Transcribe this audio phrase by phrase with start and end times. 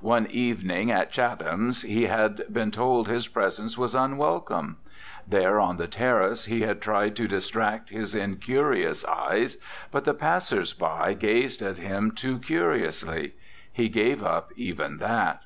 [0.00, 4.76] One evening at Chatham's he had been told his presence was unwelcome.
[5.26, 9.56] There on the terrace he had tried to distract his incurious eyes,
[9.90, 13.34] but the passers by gazed at him too curiously;
[13.72, 15.40] he gave up even that.